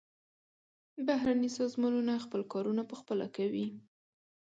[1.07, 3.67] بهرني سازمانونه خپل کارونه پخپله کوي.